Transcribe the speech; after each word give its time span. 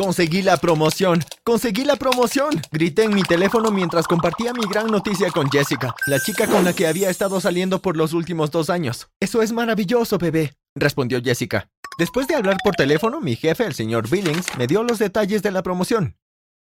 Conseguí 0.00 0.40
la 0.40 0.56
promoción. 0.56 1.20
Conseguí 1.44 1.84
la 1.84 1.94
promoción. 1.94 2.48
Grité 2.72 3.02
en 3.02 3.12
mi 3.12 3.22
teléfono 3.22 3.70
mientras 3.70 4.06
compartía 4.08 4.54
mi 4.54 4.66
gran 4.66 4.86
noticia 4.86 5.30
con 5.30 5.50
Jessica, 5.50 5.94
la 6.06 6.18
chica 6.18 6.46
con 6.46 6.64
la 6.64 6.72
que 6.72 6.86
había 6.86 7.10
estado 7.10 7.38
saliendo 7.38 7.82
por 7.82 7.98
los 7.98 8.14
últimos 8.14 8.50
dos 8.50 8.70
años. 8.70 9.08
Eso 9.20 9.42
es 9.42 9.52
maravilloso, 9.52 10.16
bebé, 10.16 10.54
respondió 10.74 11.20
Jessica. 11.22 11.68
Después 11.98 12.26
de 12.28 12.34
hablar 12.34 12.56
por 12.64 12.76
teléfono, 12.76 13.20
mi 13.20 13.36
jefe, 13.36 13.66
el 13.66 13.74
señor 13.74 14.08
Billings, 14.08 14.46
me 14.56 14.66
dio 14.66 14.82
los 14.84 14.98
detalles 14.98 15.42
de 15.42 15.50
la 15.50 15.62
promoción. 15.62 16.16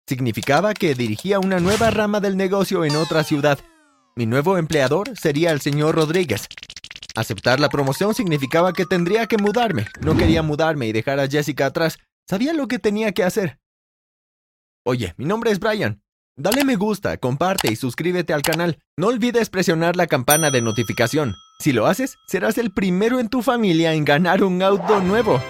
Significaba 0.09 0.75
que 0.75 0.97
dirigía 0.97 1.39
una 1.39 1.61
nueva 1.61 1.91
rama 1.91 2.19
del 2.19 2.37
negocio 2.37 2.85
en 2.85 2.97
otra 2.97 3.23
ciudad. 3.23 3.61
Mi 4.17 4.27
nuevo 4.27 4.59
empleador 4.59 5.17
sería 5.17 5.53
el 5.53 5.61
señor 5.61 5.95
Rodríguez. 5.95 6.49
Aceptar 7.15 7.61
la 7.61 7.69
promoción 7.69 8.13
significaba 8.13 8.73
que 8.73 8.87
tendría 8.87 9.29
que 9.29 9.37
mudarme. 9.37 9.87
No 10.01 10.17
quería 10.17 10.43
mudarme 10.43 10.89
y 10.89 10.93
dejar 10.93 11.21
a 11.21 11.29
Jessica 11.29 11.67
atrás. 11.67 11.97
Sabía 12.31 12.53
lo 12.53 12.69
que 12.69 12.79
tenía 12.79 13.11
que 13.11 13.25
hacer. 13.25 13.59
Oye, 14.87 15.15
mi 15.17 15.25
nombre 15.25 15.51
es 15.51 15.59
Brian. 15.59 16.01
Dale 16.37 16.65
me 16.65 16.77
gusta, 16.77 17.17
comparte 17.17 17.73
y 17.73 17.75
suscríbete 17.75 18.33
al 18.33 18.43
canal. 18.43 18.79
No 18.97 19.09
olvides 19.09 19.51
presionar 19.51 19.97
la 19.97 20.07
campana 20.07 20.53
de 20.53 20.61
notificación. 20.61 21.35
Si 21.59 21.73
lo 21.73 21.87
haces, 21.87 22.15
serás 22.29 22.57
el 22.59 22.71
primero 22.73 23.19
en 23.19 23.31
tu 23.31 23.43
familia 23.43 23.95
en 23.95 24.05
ganar 24.05 24.45
un 24.45 24.63
auto 24.63 25.01
nuevo. 25.01 25.41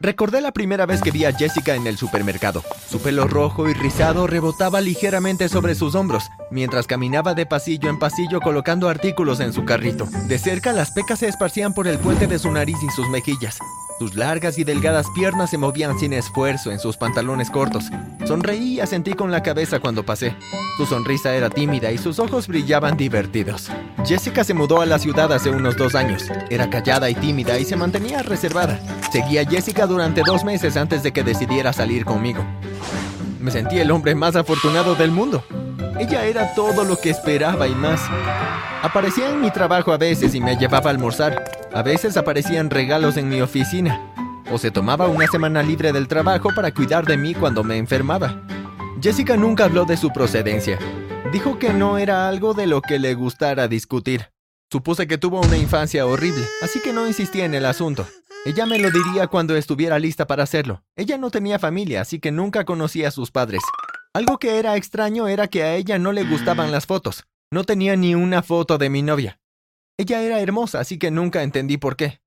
Recordé 0.00 0.40
la 0.40 0.52
primera 0.52 0.86
vez 0.86 1.02
que 1.02 1.10
vi 1.10 1.26
a 1.26 1.34
Jessica 1.34 1.74
en 1.74 1.86
el 1.86 1.98
supermercado. 1.98 2.64
Su 2.88 3.02
pelo 3.02 3.28
rojo 3.28 3.68
y 3.68 3.74
rizado 3.74 4.26
rebotaba 4.26 4.80
ligeramente 4.80 5.50
sobre 5.50 5.74
sus 5.74 5.94
hombros, 5.94 6.24
mientras 6.50 6.86
caminaba 6.86 7.34
de 7.34 7.44
pasillo 7.44 7.90
en 7.90 7.98
pasillo 7.98 8.40
colocando 8.40 8.88
artículos 8.88 9.40
en 9.40 9.52
su 9.52 9.66
carrito. 9.66 10.06
De 10.26 10.38
cerca, 10.38 10.72
las 10.72 10.90
pecas 10.92 11.18
se 11.18 11.28
esparcían 11.28 11.74
por 11.74 11.86
el 11.86 11.98
puente 11.98 12.26
de 12.26 12.38
su 12.38 12.50
nariz 12.50 12.78
y 12.82 12.90
sus 12.92 13.10
mejillas. 13.10 13.58
Sus 14.02 14.16
largas 14.16 14.58
y 14.58 14.64
delgadas 14.64 15.06
piernas 15.14 15.50
se 15.50 15.58
movían 15.58 15.96
sin 15.96 16.12
esfuerzo 16.12 16.72
en 16.72 16.80
sus 16.80 16.96
pantalones 16.96 17.50
cortos. 17.50 17.84
Sonreí 18.26 18.74
y 18.74 18.80
asentí 18.80 19.12
con 19.12 19.30
la 19.30 19.44
cabeza 19.44 19.78
cuando 19.78 20.04
pasé. 20.04 20.34
Su 20.76 20.86
sonrisa 20.86 21.32
era 21.36 21.48
tímida 21.48 21.92
y 21.92 21.98
sus 21.98 22.18
ojos 22.18 22.48
brillaban 22.48 22.96
divertidos. 22.96 23.70
Jessica 24.04 24.42
se 24.42 24.54
mudó 24.54 24.80
a 24.80 24.86
la 24.86 24.98
ciudad 24.98 25.32
hace 25.32 25.50
unos 25.50 25.76
dos 25.76 25.94
años. 25.94 26.24
Era 26.50 26.68
callada 26.68 27.10
y 27.10 27.14
tímida 27.14 27.60
y 27.60 27.64
se 27.64 27.76
mantenía 27.76 28.24
reservada. 28.24 28.80
Seguí 29.12 29.38
a 29.38 29.48
Jessica 29.48 29.86
durante 29.86 30.22
dos 30.26 30.42
meses 30.42 30.76
antes 30.76 31.04
de 31.04 31.12
que 31.12 31.22
decidiera 31.22 31.72
salir 31.72 32.04
conmigo. 32.04 32.44
Me 33.38 33.52
sentí 33.52 33.78
el 33.78 33.92
hombre 33.92 34.16
más 34.16 34.34
afortunado 34.34 34.96
del 34.96 35.12
mundo. 35.12 35.44
Ella 35.98 36.24
era 36.24 36.54
todo 36.54 36.84
lo 36.84 36.96
que 36.96 37.10
esperaba 37.10 37.68
y 37.68 37.74
más. 37.74 38.00
Aparecía 38.82 39.30
en 39.30 39.40
mi 39.40 39.50
trabajo 39.50 39.92
a 39.92 39.98
veces 39.98 40.34
y 40.34 40.40
me 40.40 40.56
llevaba 40.56 40.90
a 40.90 40.92
almorzar. 40.92 41.44
A 41.72 41.82
veces 41.82 42.16
aparecían 42.16 42.70
regalos 42.70 43.16
en 43.16 43.28
mi 43.28 43.40
oficina. 43.40 44.00
O 44.50 44.58
se 44.58 44.70
tomaba 44.70 45.08
una 45.08 45.26
semana 45.26 45.62
libre 45.62 45.92
del 45.92 46.08
trabajo 46.08 46.50
para 46.54 46.72
cuidar 46.72 47.06
de 47.06 47.16
mí 47.16 47.34
cuando 47.34 47.62
me 47.62 47.76
enfermaba. 47.76 48.42
Jessica 49.02 49.36
nunca 49.36 49.64
habló 49.64 49.84
de 49.84 49.96
su 49.96 50.10
procedencia. 50.10 50.78
Dijo 51.32 51.58
que 51.58 51.72
no 51.72 51.98
era 51.98 52.28
algo 52.28 52.54
de 52.54 52.66
lo 52.66 52.82
que 52.82 52.98
le 52.98 53.14
gustara 53.14 53.68
discutir. 53.68 54.30
Supuse 54.70 55.06
que 55.06 55.18
tuvo 55.18 55.40
una 55.40 55.56
infancia 55.56 56.06
horrible, 56.06 56.44
así 56.62 56.80
que 56.80 56.92
no 56.92 57.06
insistí 57.06 57.42
en 57.42 57.54
el 57.54 57.66
asunto. 57.66 58.06
Ella 58.44 58.66
me 58.66 58.78
lo 58.78 58.90
diría 58.90 59.28
cuando 59.28 59.54
estuviera 59.54 59.98
lista 59.98 60.26
para 60.26 60.42
hacerlo. 60.42 60.82
Ella 60.96 61.16
no 61.16 61.30
tenía 61.30 61.58
familia, 61.58 62.00
así 62.00 62.18
que 62.18 62.32
nunca 62.32 62.64
conocía 62.64 63.08
a 63.08 63.12
sus 63.12 63.30
padres. 63.30 63.62
Algo 64.14 64.38
que 64.38 64.58
era 64.58 64.76
extraño 64.76 65.26
era 65.26 65.48
que 65.48 65.62
a 65.62 65.74
ella 65.74 65.98
no 65.98 66.12
le 66.12 66.24
gustaban 66.24 66.70
las 66.70 66.84
fotos. 66.84 67.24
No 67.50 67.64
tenía 67.64 67.96
ni 67.96 68.14
una 68.14 68.42
foto 68.42 68.76
de 68.76 68.90
mi 68.90 69.00
novia. 69.00 69.40
Ella 69.96 70.20
era 70.20 70.40
hermosa, 70.40 70.80
así 70.80 70.98
que 70.98 71.10
nunca 71.10 71.42
entendí 71.42 71.78
por 71.78 71.96
qué. 71.96 72.20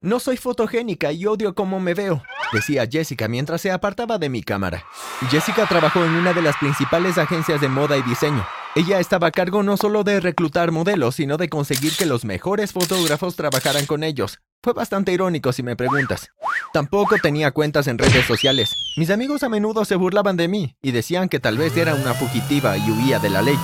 No 0.00 0.18
soy 0.18 0.38
fotogénica 0.38 1.12
y 1.12 1.26
odio 1.26 1.54
cómo 1.54 1.78
me 1.78 1.92
veo, 1.92 2.22
decía 2.52 2.86
Jessica 2.90 3.28
mientras 3.28 3.60
se 3.60 3.70
apartaba 3.70 4.16
de 4.16 4.30
mi 4.30 4.42
cámara. 4.42 4.84
Jessica 5.30 5.66
trabajó 5.66 6.04
en 6.04 6.12
una 6.12 6.32
de 6.32 6.40
las 6.40 6.56
principales 6.56 7.18
agencias 7.18 7.60
de 7.60 7.68
moda 7.68 7.98
y 7.98 8.02
diseño. 8.02 8.46
Ella 8.74 8.98
estaba 8.98 9.26
a 9.26 9.30
cargo 9.30 9.62
no 9.62 9.76
solo 9.76 10.04
de 10.04 10.20
reclutar 10.20 10.72
modelos, 10.72 11.16
sino 11.16 11.36
de 11.36 11.50
conseguir 11.50 11.96
que 11.96 12.06
los 12.06 12.24
mejores 12.24 12.72
fotógrafos 12.72 13.36
trabajaran 13.36 13.84
con 13.84 14.04
ellos. 14.04 14.38
Fue 14.62 14.72
bastante 14.72 15.12
irónico 15.12 15.52
si 15.52 15.62
me 15.62 15.76
preguntas. 15.76 16.30
Tampoco 16.72 17.16
tenía 17.22 17.50
cuentas 17.50 17.86
en 17.86 17.98
redes 17.98 18.26
sociales. 18.26 18.74
Mis 18.96 19.10
amigos 19.10 19.42
a 19.42 19.48
menudo 19.48 19.84
se 19.84 19.96
burlaban 19.96 20.36
de 20.36 20.48
mí 20.48 20.76
y 20.82 20.92
decían 20.92 21.28
que 21.28 21.40
tal 21.40 21.58
vez 21.58 21.76
era 21.76 21.94
una 21.94 22.14
fugitiva 22.14 22.76
y 22.76 22.90
huía 22.90 23.18
de 23.18 23.30
la 23.30 23.42
ley. 23.42 23.58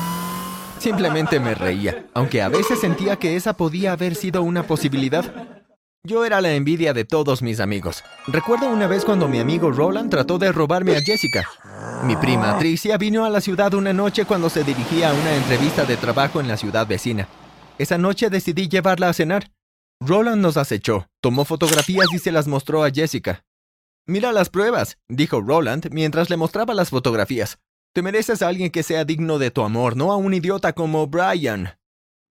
Simplemente 0.79 1.39
me 1.39 1.55
reía, 1.55 2.07
aunque 2.13 2.43
a 2.43 2.49
veces 2.49 2.81
sentía 2.81 3.17
que 3.17 3.37
esa 3.37 3.53
podía 3.53 3.93
haber 3.93 4.15
sido 4.15 4.43
una 4.43 4.65
posibilidad. 4.65 5.25
Yo 6.05 6.25
era 6.25 6.41
la 6.41 6.53
envidia 6.55 6.93
de 6.93 7.05
todos 7.05 7.43
mis 7.43 7.61
amigos. 7.61 8.03
Recuerdo 8.27 8.69
una 8.69 8.89
vez 8.89 9.05
cuando 9.05 9.29
mi 9.29 9.39
amigo 9.39 9.71
Roland 9.71 10.11
trató 10.11 10.39
de 10.39 10.51
robarme 10.51 10.97
a 10.97 11.01
Jessica. 11.01 11.45
Mi 12.03 12.17
prima 12.17 12.59
Tricia 12.59 12.99
vino 12.99 13.25
a 13.25 13.31
la 13.31 13.41
ciudad 13.41 13.73
una 13.75 13.93
noche 13.93 14.25
cuando 14.25 14.51
se 14.51 14.65
dirigía 14.65 15.11
a 15.11 15.15
una 15.15 15.37
entrevista 15.37 15.85
de 15.85 15.97
trabajo 15.97 16.41
en 16.41 16.49
la 16.49 16.57
ciudad 16.57 16.85
vecina. 16.89 17.29
Esa 17.79 17.99
noche 17.99 18.31
decidí 18.31 18.69
llevarla 18.69 19.09
a 19.09 19.13
cenar. 19.13 19.49
Roland 20.05 20.43
nos 20.43 20.57
acechó, 20.57 21.09
tomó 21.21 21.45
fotografías 21.45 22.07
y 22.13 22.19
se 22.19 22.33
las 22.33 22.49
mostró 22.49 22.83
a 22.83 22.91
Jessica. 22.91 23.45
Mira 24.05 24.33
las 24.33 24.51
pruebas, 24.51 24.99
dijo 25.09 25.41
Roland 25.41 25.91
mientras 25.93 26.29
le 26.29 26.37
mostraba 26.37 26.75
las 26.75 26.91
fotografías. 26.91 27.61
Te 27.95 28.03
mereces 28.03 28.43
a 28.43 28.49
alguien 28.49 28.71
que 28.71 28.83
sea 28.83 29.05
digno 29.05 29.39
de 29.39 29.53
tu 29.53 29.63
amor, 29.63 29.97
no 29.97 30.11
a 30.11 30.17
un 30.17 30.35
idiota 30.35 30.73
como 30.73 31.07
Brian. 31.07 31.79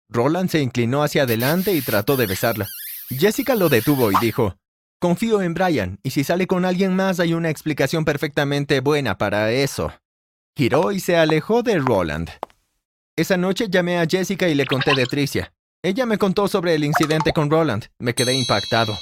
Roland 0.09 0.49
se 0.49 0.61
inclinó 0.61 1.03
hacia 1.03 1.23
adelante 1.23 1.73
y 1.73 1.81
trató 1.81 2.17
de 2.17 2.25
besarla. 2.25 2.67
Jessica 3.09 3.53
lo 3.55 3.69
detuvo 3.69 4.11
y 4.11 4.15
dijo, 4.19 4.55
Confío 4.99 5.41
en 5.43 5.53
Brian, 5.53 5.99
y 6.01 6.09
si 6.09 6.23
sale 6.23 6.47
con 6.47 6.65
alguien 6.65 6.95
más 6.95 7.19
hay 7.19 7.33
una 7.33 7.49
explicación 7.49 8.03
perfectamente 8.03 8.79
buena 8.79 9.17
para 9.17 9.51
eso. 9.51 9.93
Giró 10.57 10.91
y 10.91 10.99
se 10.99 11.17
alejó 11.17 11.61
de 11.61 11.77
Roland. 11.77 12.29
Esa 13.15 13.37
noche 13.37 13.67
llamé 13.69 13.99
a 13.99 14.07
Jessica 14.07 14.49
y 14.49 14.55
le 14.55 14.65
conté 14.65 14.95
de 14.95 15.05
Tricia. 15.05 15.53
Ella 15.81 16.05
me 16.05 16.17
contó 16.17 16.49
sobre 16.49 16.75
el 16.75 16.83
incidente 16.83 17.31
con 17.31 17.49
Roland. 17.49 17.85
Me 17.99 18.13
quedé 18.13 18.33
impactado. 18.33 18.99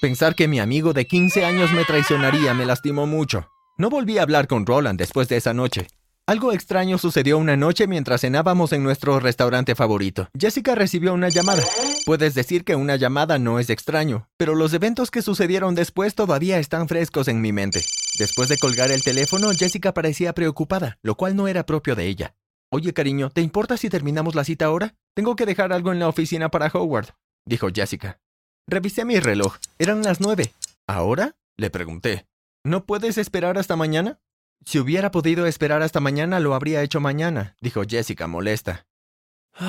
Pensar 0.00 0.34
que 0.34 0.48
mi 0.48 0.58
amigo 0.58 0.94
de 0.94 1.04
15 1.04 1.44
años 1.44 1.72
me 1.72 1.84
traicionaría 1.84 2.54
me 2.54 2.64
lastimó 2.64 3.06
mucho. 3.06 3.50
No 3.76 3.90
volví 3.90 4.16
a 4.16 4.22
hablar 4.22 4.46
con 4.46 4.64
Roland 4.64 4.98
después 4.98 5.28
de 5.28 5.36
esa 5.36 5.52
noche. 5.52 5.88
Algo 6.26 6.52
extraño 6.52 6.96
sucedió 6.96 7.36
una 7.36 7.58
noche 7.58 7.86
mientras 7.86 8.22
cenábamos 8.22 8.72
en 8.72 8.82
nuestro 8.82 9.20
restaurante 9.20 9.74
favorito. 9.74 10.28
Jessica 10.38 10.74
recibió 10.74 11.12
una 11.12 11.28
llamada. 11.28 11.62
Puedes 12.06 12.32
decir 12.32 12.64
que 12.64 12.76
una 12.76 12.96
llamada 12.96 13.38
no 13.38 13.58
es 13.58 13.68
extraño, 13.68 14.26
pero 14.38 14.54
los 14.54 14.72
eventos 14.72 15.10
que 15.10 15.20
sucedieron 15.20 15.74
después 15.74 16.14
todavía 16.14 16.58
están 16.58 16.88
frescos 16.88 17.28
en 17.28 17.42
mi 17.42 17.52
mente. 17.52 17.84
Después 18.18 18.48
de 18.48 18.56
colgar 18.56 18.90
el 18.90 19.02
teléfono, 19.02 19.50
Jessica 19.50 19.92
parecía 19.92 20.32
preocupada, 20.32 20.96
lo 21.02 21.14
cual 21.14 21.36
no 21.36 21.46
era 21.46 21.66
propio 21.66 21.94
de 21.94 22.06
ella. 22.06 22.34
Oye, 22.72 22.92
cariño, 22.92 23.30
¿te 23.30 23.40
importa 23.40 23.76
si 23.76 23.88
terminamos 23.88 24.36
la 24.36 24.44
cita 24.44 24.66
ahora? 24.66 24.94
Tengo 25.16 25.34
que 25.34 25.44
dejar 25.44 25.72
algo 25.72 25.90
en 25.90 25.98
la 25.98 26.08
oficina 26.08 26.50
para 26.50 26.70
Howard, 26.72 27.08
dijo 27.44 27.68
Jessica. 27.74 28.20
Revisé 28.68 29.04
mi 29.04 29.18
reloj. 29.18 29.56
Eran 29.78 30.02
las 30.02 30.20
nueve. 30.20 30.54
¿Ahora? 30.86 31.34
le 31.56 31.70
pregunté. 31.70 32.26
¿No 32.64 32.86
puedes 32.86 33.18
esperar 33.18 33.58
hasta 33.58 33.74
mañana? 33.74 34.20
Si 34.64 34.78
hubiera 34.78 35.10
podido 35.10 35.46
esperar 35.46 35.82
hasta 35.82 35.98
mañana, 36.00 36.38
lo 36.38 36.54
habría 36.54 36.82
hecho 36.82 37.00
mañana, 37.00 37.56
dijo 37.60 37.82
Jessica 37.88 38.26
molesta. 38.26 38.86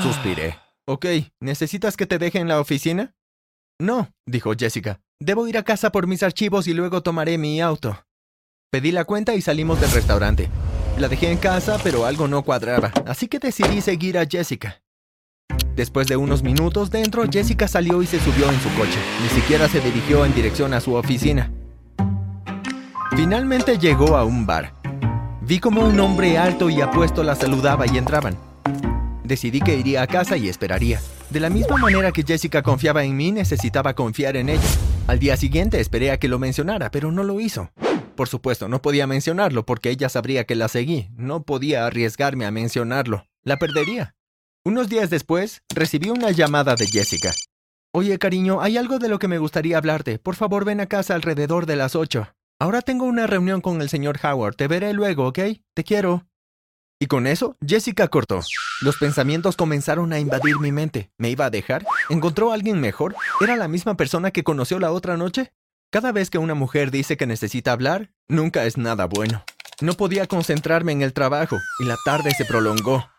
Suspiré. 0.03 0.59
Ok, 0.85 1.06
¿necesitas 1.40 1.97
que 1.97 2.06
te 2.06 2.19
deje 2.19 2.40
en 2.40 2.47
la 2.47 2.59
oficina? 2.59 3.16
No, 3.79 4.13
dijo 4.28 4.53
Jessica. 4.57 5.01
Debo 5.19 5.47
ir 5.47 5.57
a 5.57 5.63
casa 5.63 5.91
por 5.91 6.06
mis 6.07 6.22
archivos 6.23 6.67
y 6.67 6.73
luego 6.73 7.01
tomaré 7.01 7.38
mi 7.38 7.61
auto. 7.61 8.06
Pedí 8.69 8.91
la 8.91 9.06
cuenta 9.06 9.34
y 9.34 9.41
salimos 9.41 9.81
del 9.81 9.91
restaurante. 9.91 10.50
La 10.97 11.07
dejé 11.07 11.31
en 11.31 11.38
casa, 11.38 11.79
pero 11.84 12.06
algo 12.06 12.28
no 12.28 12.44
cuadraba, 12.44 12.91
así 13.06 13.28
que 13.28 13.40
decidí 13.40 13.81
seguir 13.81 14.18
a 14.18 14.25
Jessica. 14.25 14.81
Después 15.75 16.07
de 16.07 16.18
unos 16.18 16.44
minutos 16.44 16.91
dentro, 16.91 17.24
Jessica 17.31 17.68
salió 17.68 18.02
y 18.02 18.06
se 18.06 18.19
subió 18.19 18.50
en 18.50 18.59
su 18.59 18.69
coche. 18.75 19.00
Ni 19.24 19.29
siquiera 19.29 19.68
se 19.68 19.79
dirigió 19.79 20.25
en 20.25 20.34
dirección 20.35 20.74
a 20.74 20.81
su 20.81 20.94
oficina. 20.94 21.52
Finalmente 23.16 23.78
llegó 23.78 24.17
a 24.17 24.26
un 24.26 24.46
bar. 24.46 24.73
Vi 25.41 25.59
como 25.59 25.82
un 25.82 25.99
hombre 25.99 26.38
alto 26.38 26.70
y 26.70 26.82
apuesto 26.82 27.23
la 27.23 27.35
saludaba 27.35 27.85
y 27.88 27.97
entraban. 27.97 28.38
Decidí 29.23 29.61
que 29.61 29.78
iría 29.78 30.02
a 30.02 30.08
casa 30.08 30.38
y 30.38 30.49
esperaría. 30.49 30.99
De 31.29 31.40
la 31.40 31.49
misma 31.49 31.78
manera 31.78 32.11
que 32.11 32.23
Jessica 32.23 32.61
confiaba 32.61 33.03
en 33.03 33.16
mí, 33.16 33.32
necesitaba 33.32 33.93
confiar 33.93 34.35
en 34.35 34.49
ella. 34.49 34.67
Al 35.08 35.20
día 35.20 35.38
siguiente 35.38 35.79
esperé 35.79 36.11
a 36.11 36.17
que 36.17 36.28
lo 36.28 36.38
mencionara, 36.38 36.91
pero 36.91 37.11
no 37.11 37.23
lo 37.23 37.40
hizo. 37.40 37.70
Por 38.16 38.28
supuesto, 38.28 38.67
no 38.67 38.81
podía 38.81 39.08
mencionarlo 39.08 39.66
porque 39.66 39.90
ella 39.90 40.09
sabría 40.09 40.43
que 40.46 40.55
la 40.55 40.67
seguí. 40.67 41.09
No 41.16 41.43
podía 41.43 41.85
arriesgarme 41.85 42.46
a 42.46 42.52
mencionarlo. 42.52 43.25
La 43.43 43.58
perdería. 43.58 44.16
Unos 44.63 44.90
días 44.90 45.09
después, 45.09 45.63
recibí 45.73 46.09
una 46.09 46.31
llamada 46.31 46.75
de 46.75 46.85
Jessica. 46.85 47.34
Oye, 47.93 48.19
cariño, 48.19 48.61
hay 48.61 48.78
algo 48.78 48.99
de 48.99 49.09
lo 49.09 49.19
que 49.19 49.28
me 49.28 49.37
gustaría 49.37 49.78
hablarte. 49.78 50.19
Por 50.19 50.35
favor, 50.35 50.66
ven 50.66 50.81
a 50.81 50.85
casa 50.85 51.16
alrededor 51.16 51.66
de 51.66 51.75
las 51.75 51.96
ocho. 51.96 52.28
Ahora 52.59 52.81
tengo 52.81 53.05
una 53.05 53.25
reunión 53.25 53.59
con 53.59 53.81
el 53.81 53.90
señor 53.90 54.19
Howard. 54.23 54.55
Te 54.55 54.67
veré 54.67 54.93
luego, 54.93 55.28
¿ok? 55.28 55.40
Te 55.73 55.84
quiero. 55.84 56.28
Y 56.99 57.07
con 57.07 57.25
eso, 57.25 57.57
Jessica 57.66 58.07
cortó. 58.07 58.41
Los 58.81 58.97
pensamientos 58.97 59.57
comenzaron 59.57 60.14
a 60.14 60.19
invadir 60.19 60.59
mi 60.59 60.72
mente. 60.72 61.11
¿Me 61.17 61.31
iba 61.31 61.46
a 61.46 61.49
dejar? 61.49 61.84
¿Encontró 62.09 62.52
a 62.52 62.53
alguien 62.53 62.79
mejor? 62.79 63.16
¿Era 63.41 63.55
la 63.55 63.67
misma 63.67 63.97
persona 63.97 64.29
que 64.29 64.43
conoció 64.43 64.78
la 64.78 64.91
otra 64.91 65.17
noche? 65.17 65.52
Cada 65.91 66.14
vez 66.14 66.29
que 66.29 66.38
una 66.38 66.53
mujer 66.53 66.90
dice 66.90 67.17
que 67.17 67.28
necesita 67.28 67.73
hablar, 67.73 68.11
nunca 68.29 68.66
es 68.66 68.78
nada 68.78 69.08
bueno. 69.08 69.43
No 69.82 69.96
podía 69.96 70.26
concentrarme 70.26 70.93
en 70.93 71.02
el 71.02 71.11
trabajo 71.11 71.58
y 71.82 71.84
la 71.84 71.97
tarde 72.05 72.32
se 72.32 72.46
prolongó. 72.46 73.09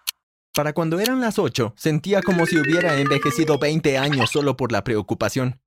Para 0.54 0.72
cuando 0.72 0.98
eran 0.98 1.20
las 1.20 1.38
ocho, 1.38 1.74
sentía 1.76 2.22
como 2.22 2.46
si 2.46 2.56
hubiera 2.56 2.98
envejecido 2.98 3.58
20 3.58 3.98
años 3.98 4.30
solo 4.30 4.56
por 4.56 4.72
la 4.72 4.84
preocupación. 4.84 5.60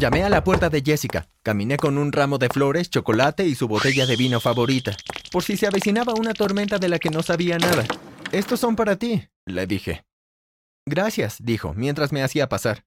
Llamé 0.00 0.24
a 0.24 0.28
la 0.28 0.42
puerta 0.42 0.68
de 0.68 0.82
Jessica, 0.84 1.28
caminé 1.44 1.76
con 1.76 1.96
un 1.96 2.10
ramo 2.10 2.38
de 2.38 2.48
flores, 2.48 2.90
chocolate 2.90 3.46
y 3.46 3.54
su 3.54 3.68
botella 3.68 4.04
de 4.06 4.16
vino 4.16 4.40
favorita, 4.40 4.96
por 5.30 5.44
si 5.44 5.56
se 5.56 5.68
avecinaba 5.68 6.14
una 6.14 6.34
tormenta 6.34 6.78
de 6.78 6.88
la 6.88 6.98
que 6.98 7.10
no 7.10 7.22
sabía 7.22 7.58
nada. 7.58 7.84
Estos 8.32 8.58
son 8.58 8.74
para 8.74 8.96
ti, 8.96 9.28
le 9.46 9.68
dije. 9.68 10.04
Gracias, 10.86 11.36
dijo, 11.38 11.72
mientras 11.74 12.10
me 12.10 12.24
hacía 12.24 12.48
pasar. 12.48 12.84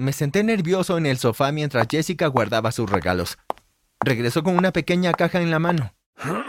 Me 0.00 0.14
senté 0.14 0.42
nervioso 0.42 0.96
en 0.96 1.04
el 1.04 1.18
sofá 1.18 1.52
mientras 1.52 1.86
Jessica 1.90 2.26
guardaba 2.26 2.72
sus 2.72 2.88
regalos. 2.88 3.36
Regresó 4.02 4.42
con 4.42 4.56
una 4.56 4.72
pequeña 4.72 5.12
caja 5.12 5.42
en 5.42 5.50
la 5.50 5.58
mano. 5.58 5.94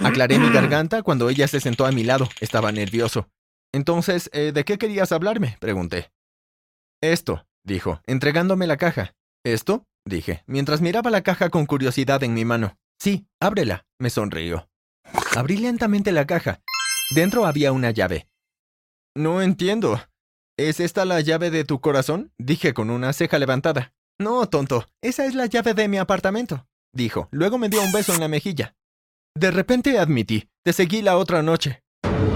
Aclaré 0.01 0.39
mi 0.39 0.50
garganta 0.51 1.03
cuando 1.03 1.30
ella 1.30 1.50
se 1.50 1.59
sentó 1.59 1.86
a 1.86 1.92
mi 1.92 2.06
lado. 2.06 2.30
Estaba 2.39 2.71
nervioso. 2.71 3.30
Entonces, 3.74 4.30
eh, 4.31 4.53
¿de 4.53 4.63
qué 4.63 4.77
querías 4.77 5.12
hablarme? 5.12 5.57
pregunté. 5.59 6.13
Esto, 7.01 7.45
dijo, 7.65 8.01
entregándome 8.06 8.68
la 8.68 8.77
caja. 8.77 9.15
¿Esto? 9.44 9.83
dije, 10.06 10.44
mientras 10.48 10.80
miraba 10.80 11.12
la 11.12 11.21
caja 11.21 11.50
con 11.50 11.65
curiosidad 11.65 12.24
en 12.24 12.33
mi 12.33 12.45
mano. 12.45 12.77
Sí, 13.01 13.27
ábrela, 13.42 13.86
me 14.00 14.09
sonrió. 14.09 14.69
Abrí 15.36 15.57
lentamente 15.57 16.13
la 16.13 16.25
caja. 16.25 16.62
Dentro 17.13 17.45
había 17.45 17.74
una 17.74 17.92
llave. 17.92 18.30
No 19.13 19.42
entiendo. 19.42 20.00
¿Es 20.69 20.80
esta 20.80 21.06
la 21.06 21.19
llave 21.22 21.50
de 21.50 21.63
tu 21.63 21.81
corazón? 21.81 22.31
dije 22.38 22.75
con 22.75 22.92
una 22.92 23.13
ceja 23.13 23.40
levantada. 23.40 23.94
No, 24.19 24.48
tonto, 24.48 24.86
esa 25.02 25.25
es 25.25 25.34
la 25.34 25.48
llave 25.48 25.74
de 25.74 25.88
mi 25.88 25.98
apartamento, 25.98 26.68
dijo. 26.94 27.30
Luego 27.31 27.58
me 27.58 27.68
dio 27.68 27.81
un 27.81 27.92
beso 27.92 28.13
en 28.13 28.19
la 28.19 28.28
mejilla. 28.28 28.75
De 29.36 29.50
repente 29.50 29.98
admití, 29.98 30.52
te 30.63 30.72
seguí 30.72 31.02
la 31.02 31.18
otra 31.18 31.42
noche. 31.42 31.81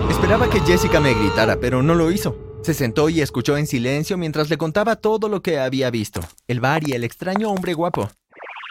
Esperaba 0.09 0.49
que 0.49 0.59
Jessica 0.61 0.99
me 0.99 1.13
gritara, 1.13 1.59
pero 1.59 1.83
no 1.83 1.93
lo 1.93 2.09
hizo. 2.09 2.59
Se 2.63 2.73
sentó 2.73 3.09
y 3.09 3.21
escuchó 3.21 3.57
en 3.57 3.67
silencio 3.67 4.17
mientras 4.17 4.49
le 4.49 4.57
contaba 4.57 4.95
todo 4.95 5.29
lo 5.29 5.43
que 5.43 5.59
había 5.59 5.91
visto. 5.91 6.21
El 6.47 6.61
bar 6.61 6.81
y 6.89 6.93
el 6.93 7.03
extraño 7.03 7.51
hombre 7.51 7.75
guapo. 7.75 8.09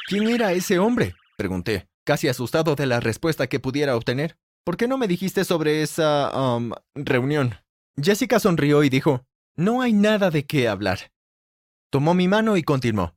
¿Quién 0.09 0.27
era 0.27 0.51
ese 0.51 0.81
hombre? 0.81 1.15
pregunté, 1.37 1.87
casi 2.05 2.27
asustado 2.27 2.75
de 2.75 2.87
la 2.87 2.99
respuesta 2.99 3.47
que 3.47 3.61
pudiera 3.61 3.95
obtener. 3.95 4.37
¿Por 4.65 4.77
qué 4.77 4.89
no 4.89 4.99
me 4.99 5.06
dijiste 5.06 5.45
sobre 5.45 5.83
esa... 5.83 6.33
Um, 6.37 6.73
reunión? 6.97 7.55
Jessica 8.03 8.41
sonrió 8.41 8.83
y 8.83 8.89
dijo, 8.89 9.25
no 9.56 9.83
hay 9.83 9.93
nada 9.93 10.31
de 10.31 10.45
qué 10.45 10.69
hablar. 10.69 11.11
Tomó 11.91 12.15
mi 12.15 12.29
mano 12.29 12.56
y 12.56 12.62
continuó. 12.62 13.15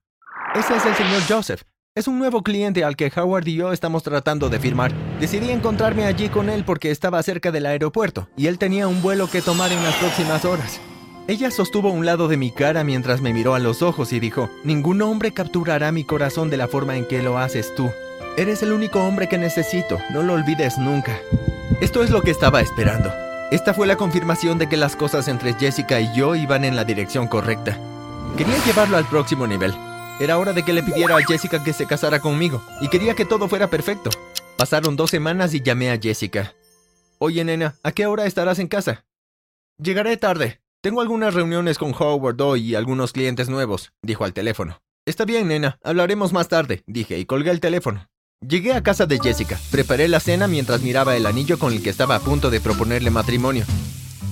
Ese 0.53 0.75
es 0.75 0.85
el 0.85 0.95
señor 0.95 1.21
Joseph. 1.27 1.63
Es 1.95 2.07
un 2.07 2.19
nuevo 2.19 2.43
cliente 2.43 2.83
al 2.83 2.95
que 2.95 3.11
Howard 3.15 3.47
y 3.47 3.55
yo 3.55 3.71
estamos 3.71 4.03
tratando 4.03 4.49
de 4.49 4.59
firmar. 4.59 4.93
Decidí 5.19 5.49
encontrarme 5.49 6.05
allí 6.05 6.29
con 6.29 6.49
él 6.49 6.63
porque 6.63 6.91
estaba 6.91 7.23
cerca 7.23 7.51
del 7.51 7.65
aeropuerto 7.65 8.29
y 8.37 8.45
él 8.47 8.59
tenía 8.59 8.87
un 8.87 9.01
vuelo 9.01 9.27
que 9.27 9.41
tomar 9.41 9.71
en 9.71 9.81
las 9.83 9.95
próximas 9.95 10.45
horas. 10.45 10.79
Ella 11.27 11.49
sostuvo 11.49 11.89
un 11.89 12.05
lado 12.05 12.27
de 12.27 12.37
mi 12.37 12.51
cara 12.51 12.83
mientras 12.83 13.19
me 13.19 13.33
miró 13.33 13.55
a 13.55 13.59
los 13.59 13.81
ojos 13.81 14.13
y 14.13 14.19
dijo, 14.19 14.49
Ningún 14.63 15.01
hombre 15.01 15.33
capturará 15.33 15.91
mi 15.91 16.03
corazón 16.03 16.51
de 16.51 16.57
la 16.57 16.67
forma 16.67 16.97
en 16.97 17.05
que 17.05 17.23
lo 17.23 17.39
haces 17.39 17.73
tú. 17.73 17.89
Eres 18.37 18.61
el 18.61 18.71
único 18.71 19.03
hombre 19.03 19.27
que 19.27 19.39
necesito, 19.39 19.97
no 20.11 20.21
lo 20.21 20.33
olvides 20.33 20.77
nunca. 20.77 21.19
Esto 21.81 22.03
es 22.03 22.11
lo 22.11 22.21
que 22.21 22.31
estaba 22.31 22.61
esperando. 22.61 23.11
Esta 23.49 23.73
fue 23.73 23.87
la 23.87 23.95
confirmación 23.95 24.57
de 24.57 24.67
que 24.67 24.75
las 24.75 24.97
cosas 24.97 25.29
entre 25.29 25.53
Jessica 25.53 26.01
y 26.01 26.13
yo 26.13 26.35
iban 26.35 26.65
en 26.65 26.75
la 26.75 26.83
dirección 26.83 27.27
correcta. 27.27 27.79
Quería 28.35 28.61
llevarlo 28.65 28.97
al 28.97 29.07
próximo 29.07 29.47
nivel. 29.47 29.73
Era 30.19 30.37
hora 30.37 30.51
de 30.51 30.63
que 30.63 30.73
le 30.73 30.83
pidiera 30.83 31.15
a 31.15 31.23
Jessica 31.23 31.63
que 31.63 31.71
se 31.71 31.85
casara 31.85 32.19
conmigo, 32.19 32.61
y 32.81 32.89
quería 32.89 33.13
que 33.13 33.23
todo 33.23 33.47
fuera 33.47 33.69
perfecto. 33.69 34.09
Pasaron 34.57 34.97
dos 34.97 35.11
semanas 35.11 35.53
y 35.53 35.61
llamé 35.61 35.91
a 35.91 35.97
Jessica. 35.97 36.55
Oye, 37.19 37.45
nena, 37.45 37.75
¿a 37.83 37.93
qué 37.93 38.05
hora 38.05 38.25
estarás 38.25 38.59
en 38.59 38.67
casa? 38.67 39.05
Llegaré 39.81 40.17
tarde. 40.17 40.59
Tengo 40.81 40.99
algunas 40.99 41.33
reuniones 41.33 41.77
con 41.77 41.95
Howard 41.97 42.41
hoy 42.41 42.71
y 42.71 42.75
algunos 42.75 43.13
clientes 43.13 43.47
nuevos, 43.47 43.93
dijo 44.01 44.25
al 44.25 44.33
teléfono. 44.33 44.81
Está 45.05 45.23
bien, 45.23 45.47
nena, 45.47 45.79
hablaremos 45.83 46.33
más 46.33 46.49
tarde, 46.49 46.83
dije 46.85 47.17
y 47.17 47.25
colgué 47.25 47.51
el 47.51 47.61
teléfono. 47.61 48.09
Llegué 48.45 48.73
a 48.73 48.83
casa 48.83 49.07
de 49.07 49.19
Jessica, 49.19 49.59
preparé 49.71 50.07
la 50.07 50.19
cena 50.19 50.47
mientras 50.47 50.81
miraba 50.81 51.15
el 51.17 51.25
anillo 51.25 51.57
con 51.57 51.73
el 51.73 51.81
que 51.81 51.89
estaba 51.89 52.15
a 52.15 52.19
punto 52.19 52.49
de 52.49 52.61
proponerle 52.61 53.09
matrimonio. 53.09 53.65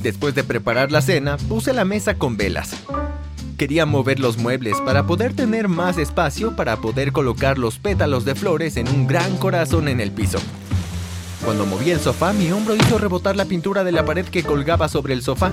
Después 0.04 0.36
de 0.36 0.44
preparar 0.44 0.92
la 0.92 1.02
cena, 1.02 1.38
puse 1.38 1.74
la 1.74 1.86
mesa 1.86 2.13
con 2.13 2.38
velas. 2.38 2.75
Quería 3.57 3.86
mover 3.86 4.19
los 4.19 4.38
muebles 4.38 4.80
para 4.81 5.07
poder 5.07 5.34
tener 5.34 5.68
más 5.68 5.98
espacio 5.98 6.56
para 6.56 6.78
poder 6.78 7.12
colocar 7.12 7.57
los 7.57 7.80
pétalos 7.80 8.25
de 8.25 8.36
flores 8.36 8.78
en 8.78 8.88
un 8.88 9.07
gran 9.07 9.38
corazón 9.38 9.88
en 9.88 10.00
el 10.00 10.12
piso. 10.12 10.38
Cuando 11.44 11.66
moví 11.66 11.90
el 11.90 12.00
sofá, 12.00 12.31
mi 12.31 12.52
hombro 12.52 12.75
hizo 12.75 13.00
rebotar 13.00 13.36
la 13.36 13.46
pintura 13.46 13.84
de 13.84 13.92
la 13.92 14.06
pared 14.06 14.25
que 14.25 14.44
colgaba 14.44 14.88
sobre 14.88 15.13
el 15.13 15.24
sofá. 15.24 15.52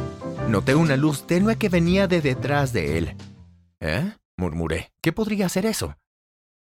Noté 0.48 0.74
una 0.74 0.96
luz 0.96 1.26
tenue 1.26 1.56
que 1.56 1.68
venía 1.68 2.06
de 2.06 2.20
detrás 2.20 2.72
de 2.72 2.98
él. 2.98 3.16
¿Eh? 3.80 4.12
murmuré. 4.36 4.92
¿Qué 5.00 5.12
podría 5.12 5.48
ser 5.48 5.66
eso? 5.66 5.96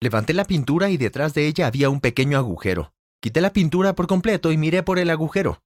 Levanté 0.02 0.34
la 0.34 0.46
pintura 0.46 0.90
y 0.90 0.98
detrás 0.98 1.34
de 1.34 1.48
ella 1.48 1.68
había 1.68 1.90
un 1.90 2.02
pequeño 2.02 2.38
agujero. 2.38 2.94
Quité 3.22 3.42
la 3.42 3.54
pintura 3.54 3.96
por 3.96 4.08
completo 4.08 4.52
y 4.52 4.58
miré 4.58 4.84
por 4.84 5.00
el 5.00 5.10
agujero. 5.10 5.62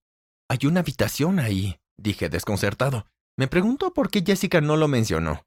Hay 0.50 0.60
una 0.66 0.80
habitación 0.80 1.40
ahí, 1.40 1.78
dije 1.98 2.30
desconcertado. 2.30 3.06
Me 3.38 3.48
pregunto 3.48 3.94
por 3.94 4.10
qué 4.10 4.24
Jessica 4.26 4.62
no 4.62 4.78
lo 4.78 4.88
mencionó. 4.88 5.46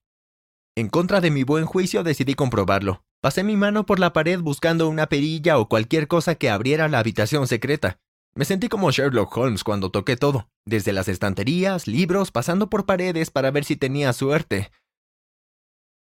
En 0.76 0.88
contra 0.88 1.20
de 1.20 1.30
mi 1.30 1.42
buen 1.42 1.66
juicio 1.66 2.02
decidí 2.02 2.34
comprobarlo. 2.34 3.04
Pasé 3.20 3.44
mi 3.44 3.56
mano 3.56 3.86
por 3.86 4.00
la 4.00 4.12
pared 4.12 4.40
buscando 4.40 4.88
una 4.88 5.06
perilla 5.06 5.58
o 5.58 5.68
cualquier 5.68 6.08
cosa 6.08 6.34
que 6.34 6.50
abriera 6.50 6.88
la 6.88 6.98
habitación 6.98 7.46
secreta. 7.46 8.00
Me 8.34 8.44
sentí 8.44 8.68
como 8.68 8.90
Sherlock 8.90 9.36
Holmes 9.36 9.62
cuando 9.62 9.90
toqué 9.90 10.16
todo, 10.16 10.48
desde 10.64 10.92
las 10.92 11.08
estanterías, 11.08 11.86
libros, 11.86 12.30
pasando 12.30 12.70
por 12.70 12.86
paredes 12.86 13.30
para 13.30 13.50
ver 13.50 13.64
si 13.64 13.76
tenía 13.76 14.12
suerte. 14.12 14.72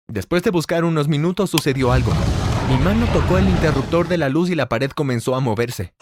Después 0.08 0.42
de 0.42 0.50
buscar 0.50 0.84
unos 0.84 1.08
minutos 1.08 1.50
sucedió 1.50 1.92
algo. 1.92 2.12
Mi 2.70 2.76
mano 2.78 3.04
tocó 3.12 3.36
el 3.36 3.48
interruptor 3.48 4.06
de 4.06 4.16
la 4.16 4.28
luz 4.28 4.48
y 4.48 4.54
la 4.54 4.68
pared 4.68 4.92
comenzó 4.92 5.34
a 5.34 5.40
moverse. 5.40 5.92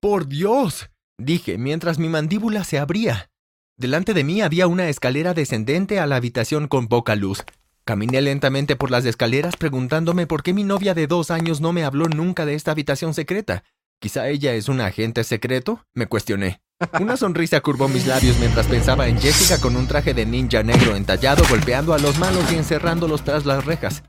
¡Por 0.00 0.28
Dios! 0.28 0.90
dije 1.16 1.56
mientras 1.56 1.98
mi 1.98 2.10
mandíbula 2.10 2.62
se 2.64 2.78
abría. 2.78 3.30
Delante 3.78 4.12
de 4.12 4.22
mí 4.22 4.42
había 4.42 4.66
una 4.66 4.90
escalera 4.90 5.32
descendente 5.32 5.98
a 6.00 6.06
la 6.06 6.16
habitación 6.16 6.68
con 6.68 6.88
poca 6.88 7.16
luz. 7.16 7.42
Caminé 7.86 8.20
lentamente 8.20 8.76
por 8.76 8.90
las 8.90 9.06
escaleras 9.06 9.56
preguntándome 9.56 10.26
por 10.26 10.42
qué 10.42 10.52
mi 10.52 10.62
novia 10.62 10.92
de 10.92 11.06
dos 11.06 11.30
años 11.30 11.62
no 11.62 11.72
me 11.72 11.84
habló 11.84 12.06
nunca 12.06 12.44
de 12.44 12.54
esta 12.54 12.72
habitación 12.72 13.14
secreta. 13.14 13.64
¿Quizá 13.98 14.28
ella 14.28 14.52
es 14.52 14.68
un 14.68 14.82
agente 14.82 15.24
secreto? 15.24 15.86
Me 15.94 16.06
cuestioné. 16.06 16.60
Una 17.00 17.16
sonrisa 17.16 17.62
curvó 17.62 17.88
mis 17.88 18.06
labios 18.06 18.38
mientras 18.38 18.66
pensaba 18.66 19.08
en 19.08 19.18
Jessica 19.18 19.58
con 19.58 19.74
un 19.74 19.86
traje 19.86 20.12
de 20.12 20.26
ninja 20.26 20.62
negro 20.62 20.96
entallado 20.96 21.44
golpeando 21.48 21.94
a 21.94 21.98
los 21.98 22.18
malos 22.18 22.52
y 22.52 22.56
encerrándolos 22.56 23.24
tras 23.24 23.46
las 23.46 23.64
rejas. 23.64 24.02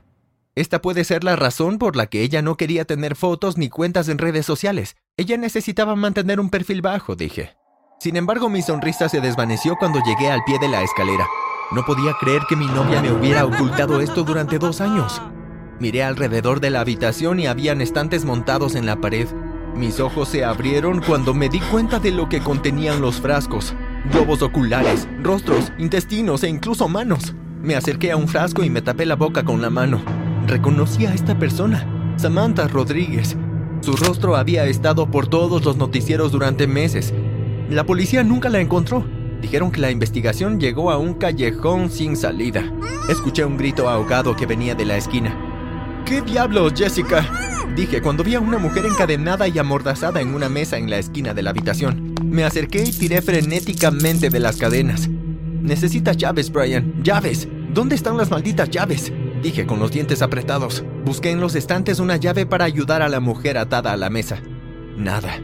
Esta 0.56 0.80
puede 0.80 1.04
ser 1.04 1.22
la 1.22 1.36
razón 1.36 1.78
por 1.78 1.96
la 1.96 2.06
que 2.06 2.22
ella 2.22 2.40
no 2.40 2.56
quería 2.56 2.86
tener 2.86 3.14
fotos 3.14 3.58
ni 3.58 3.68
cuentas 3.68 4.08
en 4.08 4.16
redes 4.16 4.46
sociales. 4.46 4.96
Ella 5.18 5.36
necesitaba 5.36 5.94
mantener 5.96 6.40
un 6.40 6.48
perfil 6.48 6.80
bajo, 6.80 7.14
dije. 7.14 7.54
Sin 8.00 8.16
embargo, 8.16 8.48
mi 8.48 8.62
sonrisa 8.62 9.10
se 9.10 9.20
desvaneció 9.20 9.76
cuando 9.76 10.00
llegué 10.02 10.30
al 10.30 10.42
pie 10.44 10.58
de 10.58 10.68
la 10.68 10.82
escalera. 10.82 11.26
No 11.72 11.84
podía 11.84 12.14
creer 12.18 12.40
que 12.48 12.56
mi 12.56 12.64
novia 12.64 13.02
me 13.02 13.12
hubiera 13.12 13.44
ocultado 13.44 14.00
esto 14.00 14.24
durante 14.24 14.58
dos 14.58 14.80
años. 14.80 15.20
Miré 15.78 16.02
alrededor 16.02 16.60
de 16.60 16.70
la 16.70 16.80
habitación 16.80 17.38
y 17.38 17.46
habían 17.46 17.82
estantes 17.82 18.24
montados 18.24 18.76
en 18.76 18.86
la 18.86 18.96
pared. 18.96 19.28
Mis 19.74 20.00
ojos 20.00 20.30
se 20.30 20.42
abrieron 20.42 21.02
cuando 21.02 21.34
me 21.34 21.50
di 21.50 21.60
cuenta 21.60 21.98
de 21.98 22.12
lo 22.12 22.30
que 22.30 22.40
contenían 22.40 23.02
los 23.02 23.20
frascos. 23.20 23.74
Globos 24.10 24.40
oculares, 24.40 25.06
rostros, 25.22 25.70
intestinos 25.76 26.44
e 26.44 26.48
incluso 26.48 26.88
manos. 26.88 27.34
Me 27.60 27.74
acerqué 27.74 28.12
a 28.12 28.16
un 28.16 28.26
frasco 28.26 28.64
y 28.64 28.70
me 28.70 28.80
tapé 28.80 29.04
la 29.04 29.16
boca 29.16 29.44
con 29.44 29.60
la 29.60 29.68
mano. 29.68 30.25
Reconocí 30.46 31.06
a 31.06 31.12
esta 31.12 31.36
persona, 31.36 32.14
Samantha 32.16 32.68
Rodríguez. 32.68 33.36
Su 33.80 33.96
rostro 33.96 34.36
había 34.36 34.64
estado 34.66 35.10
por 35.10 35.26
todos 35.26 35.64
los 35.64 35.76
noticieros 35.76 36.30
durante 36.30 36.68
meses. 36.68 37.12
La 37.68 37.84
policía 37.84 38.22
nunca 38.22 38.48
la 38.48 38.60
encontró. 38.60 39.04
Dijeron 39.42 39.72
que 39.72 39.80
la 39.80 39.90
investigación 39.90 40.60
llegó 40.60 40.92
a 40.92 40.98
un 40.98 41.14
callejón 41.14 41.90
sin 41.90 42.16
salida. 42.16 42.62
Escuché 43.08 43.44
un 43.44 43.56
grito 43.56 43.88
ahogado 43.88 44.36
que 44.36 44.46
venía 44.46 44.76
de 44.76 44.84
la 44.84 44.96
esquina. 44.96 45.36
¿Qué 46.04 46.22
diablos, 46.22 46.74
Jessica? 46.76 47.28
Dije 47.74 48.00
cuando 48.00 48.22
vi 48.22 48.36
a 48.36 48.40
una 48.40 48.58
mujer 48.58 48.86
encadenada 48.86 49.48
y 49.48 49.58
amordazada 49.58 50.20
en 50.20 50.32
una 50.32 50.48
mesa 50.48 50.78
en 50.78 50.88
la 50.88 50.98
esquina 50.98 51.34
de 51.34 51.42
la 51.42 51.50
habitación. 51.50 52.14
Me 52.22 52.44
acerqué 52.44 52.84
y 52.84 52.92
tiré 52.92 53.20
frenéticamente 53.20 54.30
de 54.30 54.38
las 54.38 54.58
cadenas. 54.58 55.08
Necesitas 55.08 56.16
llaves, 56.16 56.52
Brian. 56.52 57.02
Llaves. 57.02 57.48
¿Dónde 57.74 57.96
están 57.96 58.16
las 58.16 58.30
malditas 58.30 58.70
llaves? 58.70 59.12
Dije 59.42 59.66
con 59.66 59.78
los 59.78 59.90
dientes 59.90 60.22
apretados. 60.22 60.84
Busqué 61.04 61.30
en 61.30 61.40
los 61.40 61.54
estantes 61.54 62.00
una 62.00 62.16
llave 62.16 62.46
para 62.46 62.64
ayudar 62.64 63.02
a 63.02 63.08
la 63.08 63.20
mujer 63.20 63.58
atada 63.58 63.92
a 63.92 63.96
la 63.96 64.10
mesa. 64.10 64.40
Nada. 64.96 65.40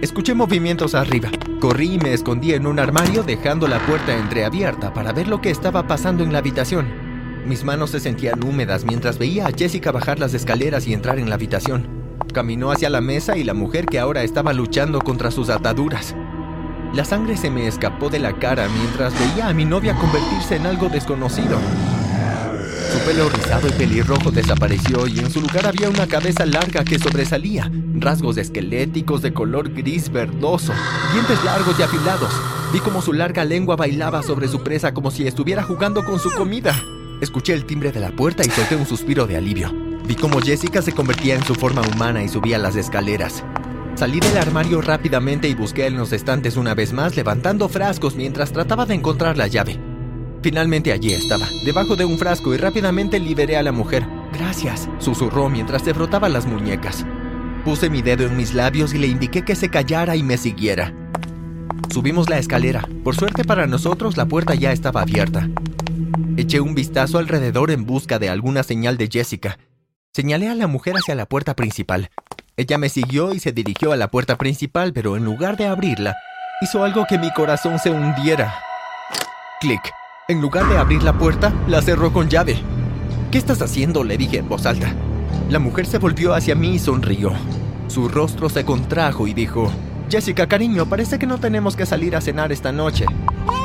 Escuché 0.00 0.34
movimientos 0.34 0.94
arriba. 0.94 1.30
Corrí 1.60 1.94
y 1.94 1.98
me 1.98 2.12
escondí 2.12 2.52
en 2.52 2.66
un 2.66 2.78
armario 2.78 3.22
dejando 3.22 3.68
la 3.68 3.78
puerta 3.86 4.16
entreabierta 4.16 4.92
para 4.92 5.12
ver 5.12 5.28
lo 5.28 5.40
que 5.40 5.50
estaba 5.50 5.86
pasando 5.86 6.22
en 6.22 6.32
la 6.32 6.40
habitación. 6.40 6.86
Mis 7.46 7.64
manos 7.64 7.90
se 7.90 8.00
sentían 8.00 8.42
húmedas 8.42 8.84
mientras 8.84 9.18
veía 9.18 9.46
a 9.46 9.52
Jessica 9.52 9.92
bajar 9.92 10.18
las 10.18 10.34
escaleras 10.34 10.86
y 10.86 10.94
entrar 10.94 11.18
en 11.18 11.28
la 11.28 11.36
habitación. 11.36 11.88
Caminó 12.32 12.70
hacia 12.70 12.90
la 12.90 13.00
mesa 13.00 13.36
y 13.36 13.44
la 13.44 13.54
mujer 13.54 13.86
que 13.86 13.98
ahora 13.98 14.22
estaba 14.22 14.52
luchando 14.52 14.98
contra 15.00 15.30
sus 15.30 15.50
ataduras. 15.50 16.14
La 16.94 17.04
sangre 17.04 17.36
se 17.36 17.50
me 17.50 17.66
escapó 17.66 18.08
de 18.08 18.18
la 18.18 18.34
cara 18.38 18.68
mientras 18.68 19.12
veía 19.18 19.48
a 19.48 19.52
mi 19.52 19.64
novia 19.64 19.94
convertirse 19.94 20.56
en 20.56 20.66
algo 20.66 20.88
desconocido. 20.88 21.58
Su 22.94 23.00
pelo 23.00 23.28
rizado 23.28 23.66
y 23.66 23.72
pelirrojo 23.72 24.30
desapareció 24.30 25.08
y 25.08 25.18
en 25.18 25.28
su 25.28 25.40
lugar 25.40 25.66
había 25.66 25.90
una 25.90 26.06
cabeza 26.06 26.46
larga 26.46 26.84
que 26.84 27.00
sobresalía, 27.00 27.68
rasgos 27.94 28.36
esqueléticos 28.36 29.20
de 29.20 29.34
color 29.34 29.70
gris 29.70 30.12
verdoso, 30.12 30.72
dientes 31.12 31.42
largos 31.42 31.76
y 31.76 31.82
afilados. 31.82 32.32
Vi 32.72 32.78
como 32.78 33.02
su 33.02 33.12
larga 33.12 33.44
lengua 33.44 33.74
bailaba 33.74 34.22
sobre 34.22 34.46
su 34.46 34.62
presa 34.62 34.94
como 34.94 35.10
si 35.10 35.26
estuviera 35.26 35.64
jugando 35.64 36.04
con 36.04 36.20
su 36.20 36.30
comida. 36.30 36.80
Escuché 37.20 37.54
el 37.54 37.64
timbre 37.64 37.90
de 37.90 37.98
la 37.98 38.12
puerta 38.12 38.44
y 38.46 38.50
solté 38.50 38.76
un 38.76 38.86
suspiro 38.86 39.26
de 39.26 39.38
alivio. 39.38 39.72
Vi 40.06 40.14
cómo 40.14 40.40
Jessica 40.40 40.80
se 40.80 40.92
convertía 40.92 41.34
en 41.34 41.42
su 41.42 41.56
forma 41.56 41.82
humana 41.82 42.22
y 42.22 42.28
subía 42.28 42.58
las 42.58 42.76
escaleras. 42.76 43.42
Salí 43.96 44.20
del 44.20 44.38
armario 44.38 44.80
rápidamente 44.80 45.48
y 45.48 45.56
busqué 45.56 45.86
en 45.86 45.96
los 45.96 46.12
estantes 46.12 46.56
una 46.56 46.74
vez 46.74 46.92
más, 46.92 47.16
levantando 47.16 47.68
frascos 47.68 48.14
mientras 48.14 48.52
trataba 48.52 48.86
de 48.86 48.94
encontrar 48.94 49.36
la 49.36 49.48
llave. 49.48 49.93
Finalmente 50.44 50.92
allí 50.92 51.14
estaba, 51.14 51.48
debajo 51.64 51.96
de 51.96 52.04
un 52.04 52.18
frasco 52.18 52.52
y 52.52 52.58
rápidamente 52.58 53.18
liberé 53.18 53.56
a 53.56 53.62
la 53.62 53.72
mujer. 53.72 54.06
Gracias, 54.30 54.90
susurró 54.98 55.48
mientras 55.48 55.80
se 55.80 55.94
frotaba 55.94 56.28
las 56.28 56.44
muñecas. 56.44 57.06
Puse 57.64 57.88
mi 57.88 58.02
dedo 58.02 58.26
en 58.26 58.36
mis 58.36 58.52
labios 58.52 58.92
y 58.92 58.98
le 58.98 59.06
indiqué 59.06 59.42
que 59.42 59.56
se 59.56 59.70
callara 59.70 60.16
y 60.16 60.22
me 60.22 60.36
siguiera. 60.36 60.92
Subimos 61.88 62.28
la 62.28 62.36
escalera. 62.36 62.86
Por 63.02 63.16
suerte 63.16 63.42
para 63.44 63.66
nosotros, 63.66 64.18
la 64.18 64.26
puerta 64.26 64.54
ya 64.54 64.70
estaba 64.70 65.00
abierta. 65.00 65.48
Eché 66.36 66.60
un 66.60 66.74
vistazo 66.74 67.16
alrededor 67.16 67.70
en 67.70 67.86
busca 67.86 68.18
de 68.18 68.28
alguna 68.28 68.64
señal 68.64 68.98
de 68.98 69.08
Jessica. 69.10 69.58
Señalé 70.12 70.50
a 70.50 70.54
la 70.54 70.66
mujer 70.66 70.92
hacia 70.98 71.14
la 71.14 71.24
puerta 71.24 71.56
principal. 71.56 72.10
Ella 72.58 72.76
me 72.76 72.90
siguió 72.90 73.32
y 73.32 73.40
se 73.40 73.52
dirigió 73.52 73.92
a 73.92 73.96
la 73.96 74.10
puerta 74.10 74.36
principal, 74.36 74.92
pero 74.92 75.16
en 75.16 75.24
lugar 75.24 75.56
de 75.56 75.68
abrirla, 75.68 76.14
hizo 76.60 76.84
algo 76.84 77.06
que 77.08 77.18
mi 77.18 77.32
corazón 77.32 77.78
se 77.78 77.88
hundiera. 77.88 78.54
Clic. 79.58 79.80
En 80.26 80.40
lugar 80.40 80.66
de 80.70 80.78
abrir 80.78 81.02
la 81.02 81.18
puerta, 81.18 81.52
la 81.68 81.82
cerró 81.82 82.10
con 82.10 82.30
llave. 82.30 82.56
¿Qué 83.30 83.36
estás 83.36 83.60
haciendo? 83.60 84.04
le 84.04 84.16
dije 84.16 84.38
en 84.38 84.48
voz 84.48 84.64
alta. 84.64 84.94
La 85.50 85.58
mujer 85.58 85.84
se 85.84 85.98
volvió 85.98 86.32
hacia 86.32 86.54
mí 86.54 86.76
y 86.76 86.78
sonrió. 86.78 87.34
Su 87.88 88.08
rostro 88.08 88.48
se 88.48 88.64
contrajo 88.64 89.26
y 89.26 89.34
dijo, 89.34 89.70
Jessica, 90.08 90.46
cariño, 90.46 90.86
parece 90.86 91.18
que 91.18 91.26
no 91.26 91.36
tenemos 91.36 91.76
que 91.76 91.84
salir 91.84 92.16
a 92.16 92.22
cenar 92.22 92.52
esta 92.52 92.72
noche. 92.72 93.04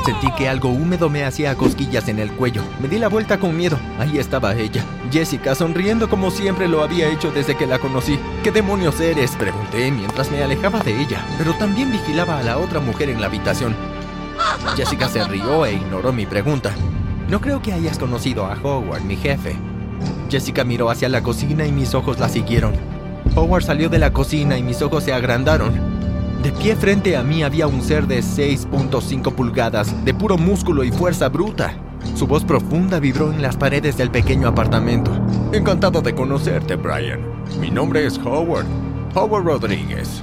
Sentí 0.04 0.30
que 0.32 0.50
algo 0.50 0.68
húmedo 0.68 1.08
me 1.08 1.24
hacía 1.24 1.54
cosquillas 1.54 2.08
en 2.08 2.18
el 2.18 2.30
cuello. 2.30 2.62
Me 2.78 2.88
di 2.88 2.98
la 2.98 3.08
vuelta 3.08 3.40
con 3.40 3.56
miedo. 3.56 3.78
Ahí 3.98 4.18
estaba 4.18 4.54
ella. 4.54 4.84
Jessica, 5.10 5.54
sonriendo 5.54 6.10
como 6.10 6.30
siempre 6.30 6.68
lo 6.68 6.82
había 6.82 7.08
hecho 7.08 7.32
desde 7.32 7.56
que 7.56 7.66
la 7.66 7.78
conocí. 7.78 8.18
¿Qué 8.44 8.52
demonios 8.52 9.00
eres? 9.00 9.30
Pregunté 9.36 9.90
mientras 9.90 10.30
me 10.30 10.42
alejaba 10.42 10.80
de 10.80 11.00
ella, 11.00 11.24
pero 11.38 11.54
también 11.54 11.90
vigilaba 11.90 12.38
a 12.38 12.42
la 12.42 12.58
otra 12.58 12.80
mujer 12.80 13.08
en 13.08 13.22
la 13.22 13.28
habitación. 13.28 13.74
Jessica 14.76 15.08
se 15.08 15.24
rió 15.24 15.66
e 15.66 15.74
ignoró 15.74 16.12
mi 16.12 16.26
pregunta. 16.26 16.72
No 17.28 17.40
creo 17.40 17.62
que 17.62 17.72
hayas 17.72 17.98
conocido 17.98 18.46
a 18.46 18.54
Howard, 18.62 19.02
mi 19.02 19.16
jefe. 19.16 19.56
Jessica 20.30 20.64
miró 20.64 20.90
hacia 20.90 21.08
la 21.08 21.22
cocina 21.22 21.66
y 21.66 21.72
mis 21.72 21.94
ojos 21.94 22.18
la 22.18 22.28
siguieron. 22.28 22.74
Howard 23.34 23.64
salió 23.64 23.88
de 23.88 23.98
la 23.98 24.12
cocina 24.12 24.58
y 24.58 24.62
mis 24.62 24.82
ojos 24.82 25.04
se 25.04 25.12
agrandaron. 25.12 25.72
De 26.42 26.52
pie 26.52 26.74
frente 26.74 27.16
a 27.16 27.22
mí 27.22 27.42
había 27.42 27.66
un 27.66 27.82
ser 27.82 28.06
de 28.06 28.20
6.5 28.20 29.34
pulgadas, 29.34 30.04
de 30.04 30.14
puro 30.14 30.38
músculo 30.38 30.84
y 30.84 30.90
fuerza 30.90 31.28
bruta. 31.28 31.74
Su 32.14 32.26
voz 32.26 32.44
profunda 32.44 32.98
vibró 32.98 33.32
en 33.32 33.42
las 33.42 33.56
paredes 33.56 33.96
del 33.96 34.10
pequeño 34.10 34.48
apartamento. 34.48 35.12
Encantado 35.52 36.00
de 36.00 36.14
conocerte, 36.14 36.76
Brian. 36.76 37.20
Mi 37.60 37.70
nombre 37.70 38.06
es 38.06 38.18
Howard. 38.18 38.66
Howard 39.14 39.44
Rodríguez. 39.44 40.22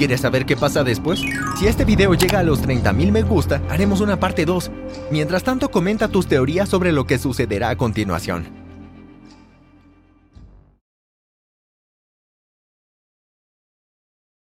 ¿Quieres 0.00 0.22
saber 0.22 0.46
qué 0.46 0.56
pasa 0.56 0.82
después? 0.82 1.20
Si 1.58 1.66
este 1.66 1.84
video 1.84 2.14
llega 2.14 2.38
a 2.38 2.42
los 2.42 2.66
30.000 2.66 3.12
me 3.12 3.20
gusta, 3.20 3.60
haremos 3.68 4.00
una 4.00 4.18
parte 4.18 4.46
2. 4.46 4.70
Mientras 5.10 5.42
tanto, 5.42 5.70
comenta 5.70 6.08
tus 6.08 6.26
teorías 6.26 6.70
sobre 6.70 6.90
lo 6.90 7.04
que 7.04 7.18
sucederá 7.18 7.68
a 7.68 7.76
continuación. 7.76 8.59